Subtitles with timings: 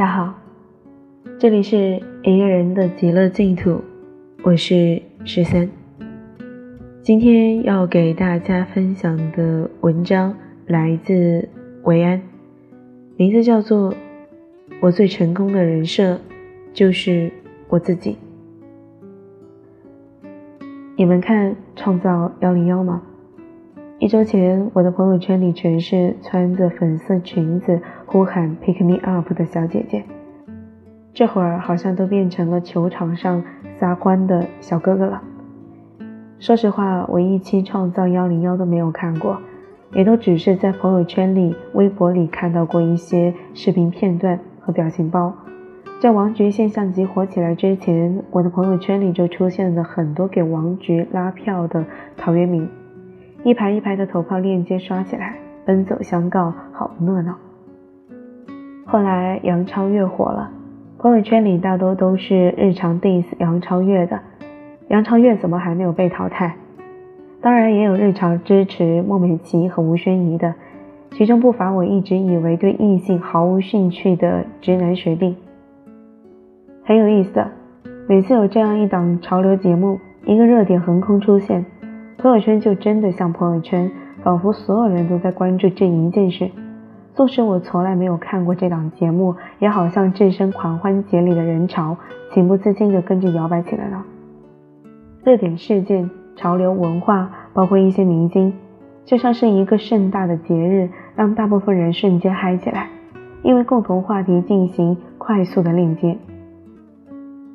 [0.00, 0.34] 大家好，
[1.38, 3.82] 这里是一个人的极乐净土，
[4.42, 5.68] 我是十三。
[7.02, 10.34] 今天要给大家分享的文章
[10.66, 11.46] 来自
[11.82, 12.22] 维安，
[13.18, 13.92] 名字叫做
[14.80, 16.18] 《我最成功的人设
[16.72, 17.30] 就是
[17.68, 18.16] 我自己》。
[20.96, 23.02] 你们看《创造幺零幺》吗？
[24.00, 30.02] 一周前，我的朋友圈里全是穿着粉色裙子呼喊 “Pick me up” 的小姐姐，
[31.12, 35.20] 这会儿好像都变成了球场上撒欢的小哥哥了。
[36.38, 39.36] 说实话，我一期《创造幺零幺》都没有看过，
[39.92, 45.30] 也都只是在朋友圈里、微博里看到过一些视频片段和表情包。
[46.00, 51.84] 在王菊现象级火起来之前，我的朋友圈里就出现了很多给王菊拉票的
[52.16, 52.66] 陶渊明。
[53.42, 57.38] 一排一排的投票链接刷起来，奔走相告，好不热闹。
[58.84, 60.50] 后来杨超越火了，
[60.98, 64.20] 朋友圈里大多都是日常 diss 杨超越的。
[64.88, 66.56] 杨超越怎么还没有被淘汰？
[67.40, 70.54] 当然也有日常支持孟美岐和吴宣仪的，
[71.12, 75.34] 其中不乏我一直以为对异性毫无兴趣的直男学弟。
[76.84, 77.50] 很有意思的，
[78.06, 81.64] 每次有这样一档潮流节目，一个热点横空出现。
[82.20, 83.90] 朋友圈就真的像朋友圈，
[84.22, 86.50] 仿佛所有人都在关注这一件事。
[87.14, 91.96] 纵使我从来没有看过这档节目，也好像置身狂欢节里的人潮，
[92.32, 94.04] 情不自禁地跟着摇摆起来了。
[95.24, 98.52] 热点事件、潮流文化，包括一些明星，
[99.06, 102.88] 就像是一个盛大的节日，让大部分人瞬间嗨起来，
[103.42, 106.18] 因为共同话题进行快速的链接。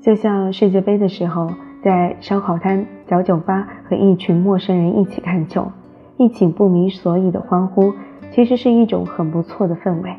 [0.02, 1.52] 就像世界杯的时候。
[1.86, 5.72] 在烧烤摊、小酒吧和一群陌生人一起看球，
[6.18, 7.94] 一起不明所以的欢呼，
[8.32, 10.16] 其实是一种很不错的氛围。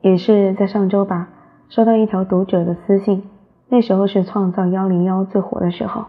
[0.00, 1.28] 也是在上周吧，
[1.68, 3.22] 收到一条读者的私信，
[3.68, 6.06] 那时候是创造幺零幺最火的时候。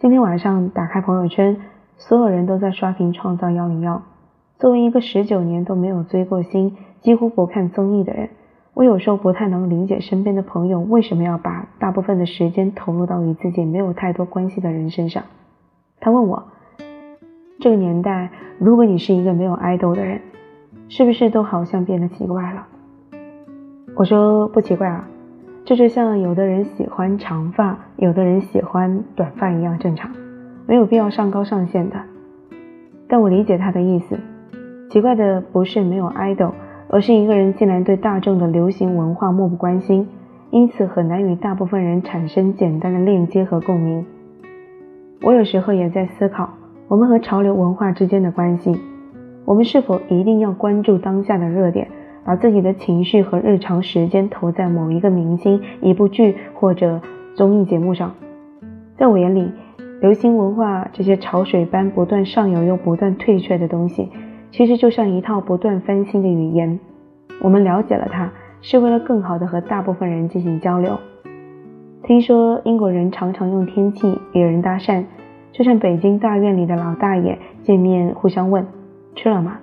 [0.00, 1.58] 今天晚上打开朋友圈，
[1.98, 4.02] 所有人都在刷屏创造幺零幺。
[4.58, 8.30] 作为一个十九年都没有追过星、几乎不看综艺的人。
[8.74, 15.24] 我有时候不太能理解身边的朋友为什么要把大部分的时间投入到与自己没有太多关系的人身上。
[16.00, 16.42] 他问我，
[17.60, 20.22] 这个年代，如果你是一个没有爱豆的人，
[20.88, 22.66] 是不是都好像变得奇怪了？
[23.94, 25.06] 我说不奇怪啊，
[25.66, 30.10] 这就像有的人喜欢长发，有的人喜欢短发一样正常，
[30.66, 31.96] 没有必要上纲上线的。
[33.06, 34.18] 但我理解他的意思，
[34.88, 36.54] 奇怪的不是没有爱豆。
[36.92, 40.06] 而是一个人竟然对大众的流行文化漠不关心，
[40.50, 44.04] 因此很难与大部分人产生简单的链接和共鸣。
[45.22, 46.50] 我有时候也在思考，
[46.88, 48.78] 我们和潮流文化之间的关系。
[49.46, 51.88] 我们是否一定要关注当下的热点，
[52.26, 57.00] 把自己的情绪和日常时间投在某一个明星、一部剧或者
[57.34, 58.12] 综艺节目上？
[58.98, 59.50] 在我眼里，
[60.02, 64.10] 流行文化这些潮水般不断上游又不断退却的东西。
[64.52, 66.78] 其实就像一套不断翻新的语言，
[67.42, 68.30] 我们了解了它，
[68.60, 70.98] 是为了更好的和大部分人进行交流。
[72.02, 75.04] 听说英国人常常用天气与人搭讪，
[75.52, 78.66] 就像北京大院里的老大爷见面互相问
[79.16, 79.58] 吃了吗？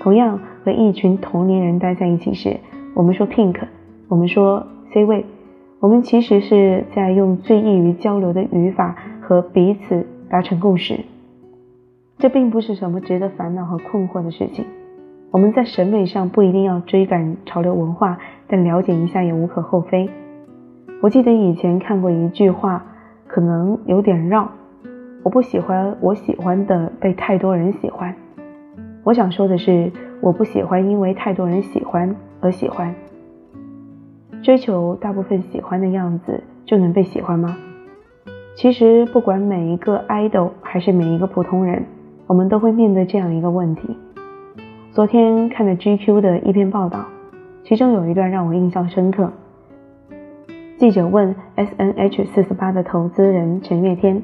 [0.00, 2.56] 同样和一群同龄人待在一起时，
[2.94, 3.56] 我们说 pink，
[4.08, 5.26] 我们说 C 位，
[5.78, 11.00] 我们其实是在用最易于交流的语法和彼此达成共识。
[12.18, 14.64] 这并不是什么值得烦恼和困惑的事情。
[15.30, 20.08] 我们在审美上不一定要追赶潮流文化，但了解一下也无可厚非。
[21.02, 22.86] 我记得以前看过一句话，
[23.26, 24.48] 可能有点绕。
[25.22, 28.14] 我不喜欢我喜欢的被太多人喜欢。
[29.04, 32.94] 我想说的是，我不喜欢因为太多人喜欢而喜欢。
[34.42, 37.56] 追求大部分喜欢的样子就能被喜欢吗？
[38.54, 41.84] 其实，不管每一个 idol 还是每一个普通人。
[42.26, 43.96] 我们都会面对这样一个问题。
[44.90, 47.04] 昨天看了 GQ 的一篇报道，
[47.64, 49.30] 其中有一段让我印象深刻。
[50.76, 54.22] 记者问 SNH 四四八的投资人陈月天：“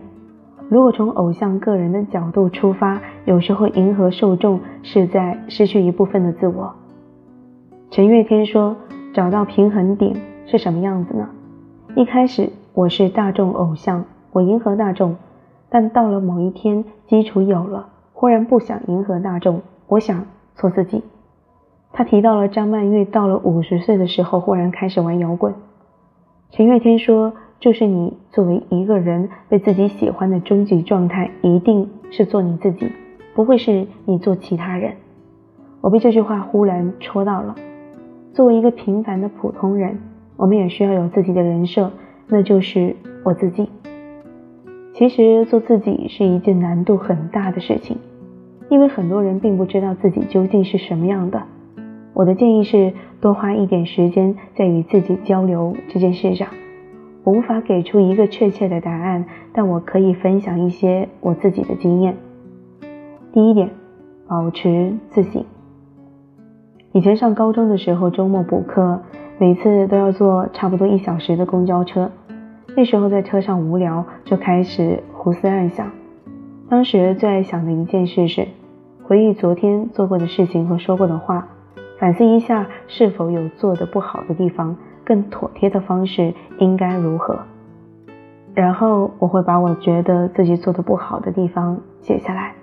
[0.68, 6.74] 如果从偶像个人的角度出发，有时候迎合受众是在失去一部分的自我。”
[7.90, 8.74] 陈月天说
[9.14, 10.16] ：“找到平衡点
[10.46, 11.28] 是什么样子呢？
[11.94, 15.16] 一开始我是大众偶像，我迎合大众，
[15.70, 17.90] 但到了某一天，基础有了。”
[18.22, 21.02] 忽然不想迎合大众，我想做自己。
[21.92, 25.52] 他提到了张曼玉到了五十岁的时候，忽然开始玩摇滚。
[26.52, 32.92] 陈月天说：“就是你作为一个人被自己喜欢的终极状态，一定是做你自己，
[33.34, 34.92] 不会是你做其他人。”
[35.82, 37.56] 我被这句话忽然戳到了。
[38.32, 39.98] 作为一个平凡的普通人，
[40.36, 41.90] 我们也需要有自己的人设，
[42.28, 42.94] 那就是
[43.24, 43.68] 我自己。
[44.94, 47.96] 其实做自己是一件难度很大的事情，
[48.72, 51.42] 因为很多人并不知道自己究竟是什么样的。
[52.14, 56.48] 我的建议是多花一点时间在与自己交流这件事上。
[57.22, 62.16] 我无法给出一个确切的答案，但我可以分享一些我自己的经验。
[63.34, 63.68] 第一点，
[64.26, 65.44] 保持自信。
[66.92, 69.02] 以前上高中的时候，周末补课，
[69.36, 72.10] 每次都要坐差不多一小时的公交车。
[72.74, 75.90] 那时候在车上无聊，就开始胡思乱想。
[76.70, 78.48] 当时最爱想的一件事是
[79.04, 81.48] 回忆昨天做过的事情和说过的话，
[81.98, 87.40] 反思一下是否有做的不好的地方，更妥帖的方式应该如何。
[88.54, 92.54] 然后我会把我觉得自己做的不好的地方写下来，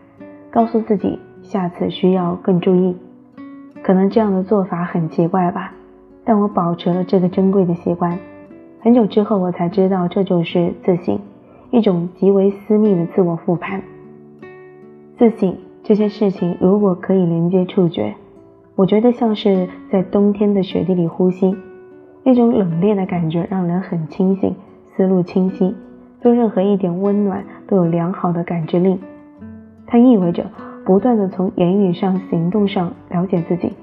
[0.50, 2.96] 告诉自己下次需要更注意。
[3.84, 5.74] 可能这样的做法很奇怪吧，
[6.24, 8.18] 但我保持了这个珍贵的习惯。
[8.82, 11.20] 很久之后，我才知道这就是自信，
[11.72, 13.82] 一种极为私密的自我复盘。
[15.18, 15.58] 自信
[15.90, 18.14] 这些事情，如果可以连接触觉，
[18.76, 21.58] 我觉得像是在冬天的雪地里呼吸，
[22.24, 24.56] 那种冷冽的感觉让人很清醒，
[24.86, 25.74] 思路清晰，
[26.22, 29.00] 对任何一点温暖都有良好的感知力。
[29.88, 30.46] 它意味着。
[30.86, 33.74] 不断的从言语上、行动上了解自己，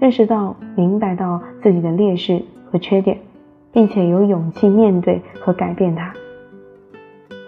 [0.00, 3.18] 认识到、明白到自己的劣势和缺点，
[3.72, 6.12] 并且有勇气面对和改变它。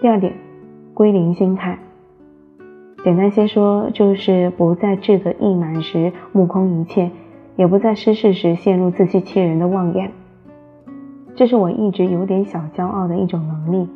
[0.01, 0.33] 第二点，
[0.93, 1.77] 归零心态。
[3.07, 7.09] 简单些说，就是不在志得意满时目空一切，
[7.55, 10.11] 也不在失势时陷入自欺欺人的妄言。
[11.33, 13.87] 这是我一直有点小骄傲的一种能力，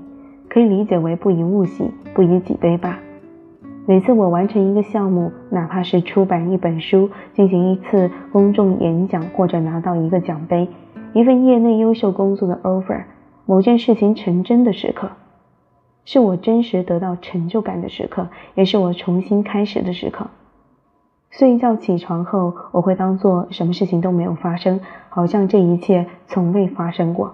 [0.48, 3.00] 可以理解为不以物喜，不以己悲吧。
[3.86, 10.70] 每次我完成一个项目，哪怕是出版一本书、进行一次公众演讲，或者拿到一个奖杯、
[11.12, 13.04] 一份业内优秀工作的 offer，
[13.46, 15.10] 某件事情成真的时刻，
[16.06, 20.28] 是我真实得到成就感的时刻，也是我重新开始的时刻。
[21.30, 27.34] 睡觉起床后，我会当做什么事情都没有发生，好像这一切从未发生过，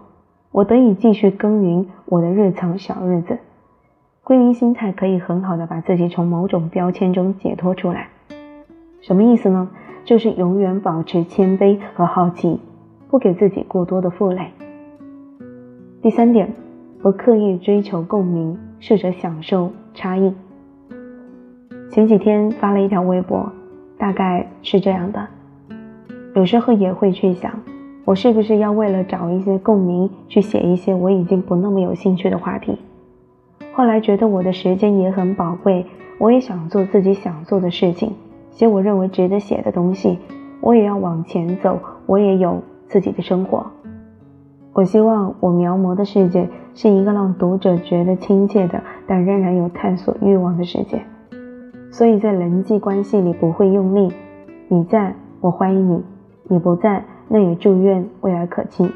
[0.51, 3.39] 我得以继续耕耘我的日常小日子。
[4.23, 8.09] 归零心态可以很好的把自己从某种标签中解脱出来，
[9.01, 9.69] 什么意思呢？
[10.03, 12.59] 就是永远保持谦卑和好奇，
[13.09, 14.51] 不给自己过多的负累。
[16.01, 16.53] 第三点，
[16.99, 20.33] 不刻意追求共鸣，试着享受差异。
[21.91, 23.51] 前几天发了一条微博，
[23.97, 25.27] 大概是这样的：
[26.33, 27.51] 有时候也会去想，
[28.03, 32.77] 我是不是要为了找一些共鸣，去写一些我已经不那么有兴趣的话题。
[33.73, 35.85] 后来觉得我的时间也很宝贵，
[36.17, 38.11] 我也想做自己想做的事情，
[38.49, 40.17] 写我认为值得写的东西。
[40.61, 43.65] 我也要往前走，我也有自己的生活。
[44.77, 51.01] 我希望我描摹的世界是一个让读者觉得亲切的，但仍然有探索欲望的世界。
[51.89, 54.13] 所以在人际关系里不会用力。
[54.67, 55.97] 你在，我欢迎你；
[56.43, 58.87] 你不在，那也祝愿未来可期。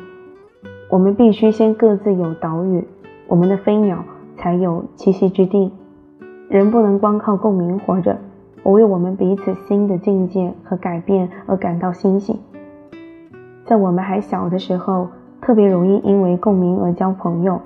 [0.91, 2.87] 我们必须先各自有岛屿，
[3.27, 4.03] 我们的飞鸟。
[4.37, 5.71] 才有栖息之地。
[6.47, 8.17] 人不能光靠共鸣活着。
[8.61, 12.39] 我为我们彼此新的境界和改变而感到欣喜。
[13.65, 15.07] 在我们还小的时候，
[15.41, 17.59] 特别容易因为共鸣而交朋友，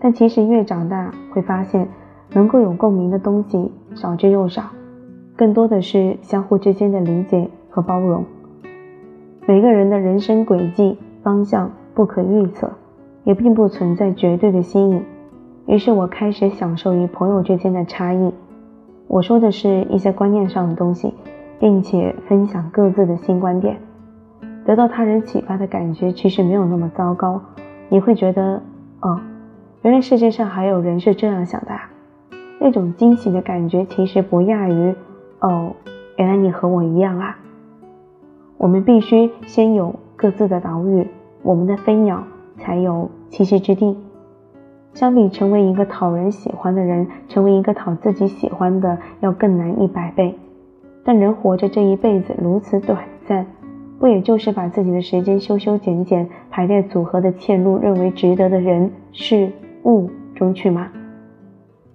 [0.00, 1.88] 但其实越长大，会发现
[2.32, 4.64] 能够有共鸣的东西少之又少，
[5.36, 8.24] 更多的是相互之间的理解和包容。
[9.46, 12.70] 每个人的人生轨迹方向不可预测，
[13.24, 15.02] 也并不存在绝对的吸引。
[15.66, 18.32] 于是我开始享受与朋友之间的差异。
[19.06, 21.14] 我说的是一些观念上的东西，
[21.58, 23.76] 并且分享各自的新观点，
[24.64, 27.40] 得到他人启发的感觉其实没有那么糟糕。
[27.88, 28.62] 你会觉得，
[29.00, 29.20] 哦，
[29.82, 31.70] 原来世界上还有人是这样想的。
[32.60, 34.94] 那种惊喜的感觉其实不亚于，
[35.40, 35.72] 哦，
[36.16, 37.38] 原来你和我一样啊。
[38.58, 41.06] 我们必须先有各自的岛屿，
[41.42, 42.22] 我们的飞鸟
[42.58, 43.98] 才有栖息之地。
[44.92, 50.36] 相比成为一个讨人喜欢的人，成为一个讨自己喜欢的要更难一百倍。
[51.02, 53.46] 但人活着这一辈子如此短暂，
[54.00, 59.52] 不也就是把自己的时间修修剪剪、排列组合的嵌入认为值得的人事
[59.84, 60.88] 物中去吗？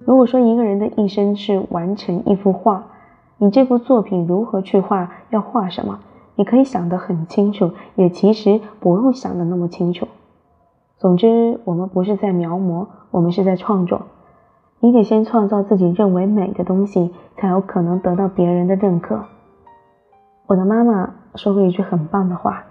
[0.06, 2.86] 如果说一个人的一生是完成一幅画，
[3.40, 6.00] 你这幅作品如何去画，要画什么，
[6.36, 10.08] 你可以想得很清楚，也其实不用想得那么清楚。
[10.98, 14.04] 总之，我们不是在描摹，我们是在创作。
[14.80, 19.24] 你得先创造自己认为美的东西，才有可能得到别人的认可。
[20.46, 22.66] 我的妈妈说过一句很棒的话：“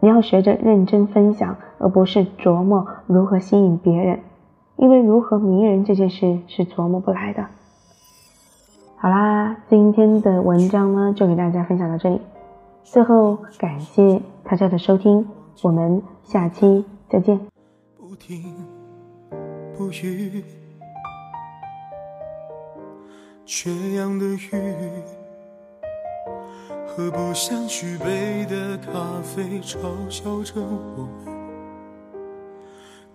[0.00, 4.20] 你要学着认真分享，而不是琢磨如何吸引别人，
[4.76, 7.46] 因为如何迷人这件事是琢磨不来的。
[8.96, 12.20] 好啦，今天的文章呢就给大家分享到这里。
[12.84, 15.26] 最后，感谢大家的收听，
[15.62, 17.38] 我们下期再见。
[17.98, 18.54] 不停
[19.76, 20.44] 不语，
[23.44, 24.38] 缺氧的鱼，
[26.94, 29.78] 喝不下去杯的咖啡，嘲
[30.10, 31.34] 笑着我们，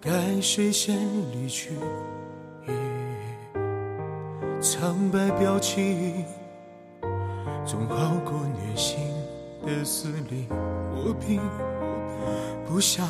[0.02, 0.98] 该谁先
[1.32, 1.76] 离去？
[4.60, 6.26] 苍白表情，
[7.64, 8.98] 总好过虐心
[9.64, 10.48] 的撕裂。
[10.96, 11.40] 我并
[12.66, 13.08] 不想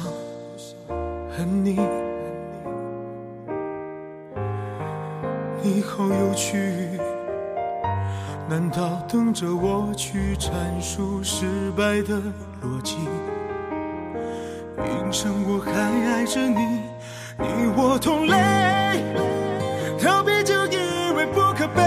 [1.31, 1.79] 恨你，
[5.63, 6.96] 你好有趣，
[8.49, 10.49] 难道等着我去阐
[10.81, 12.15] 述失败的
[12.63, 12.95] 逻辑？
[14.77, 16.81] 凭什么我还爱着你？
[17.37, 19.03] 你我同类，
[19.99, 20.77] 逃避就以
[21.17, 21.83] 为不可悲，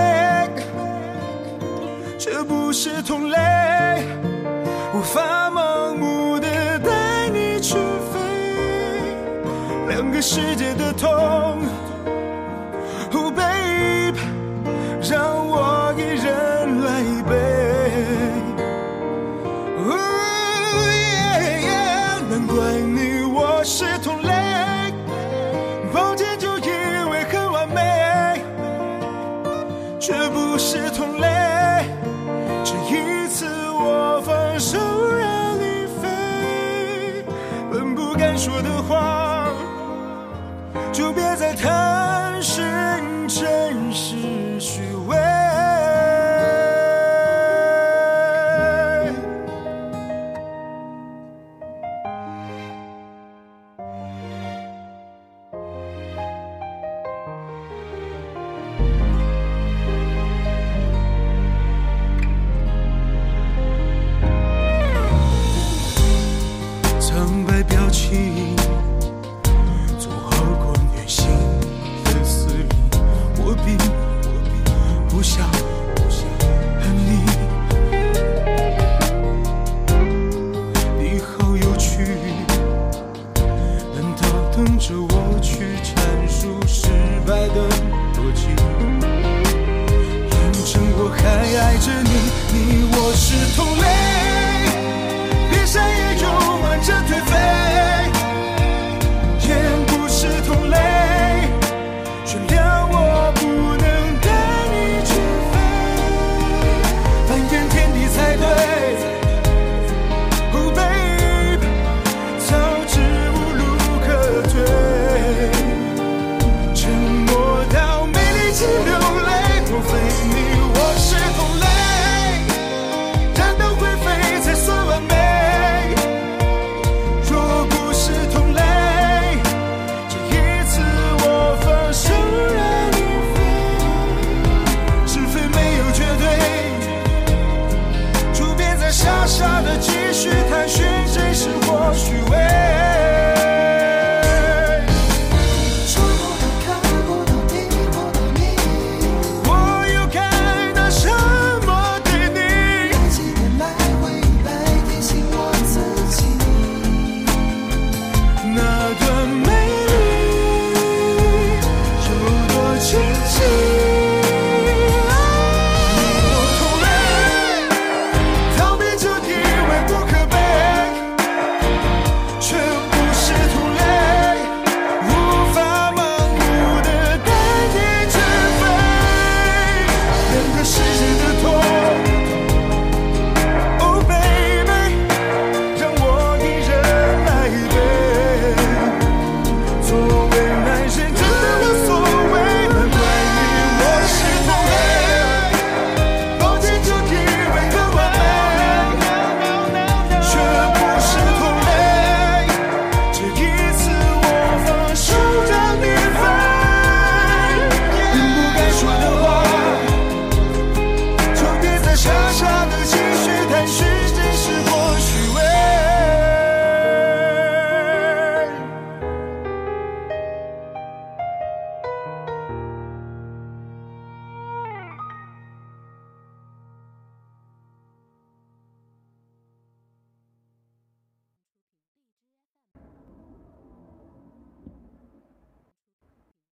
[2.18, 4.04] 这不是同类，
[4.94, 7.74] 无法盲目的带你去
[8.12, 8.20] 飞，
[9.88, 11.08] 两个世界的痛
[38.10, 39.52] 不敢说的话，
[40.92, 41.99] 就别再谈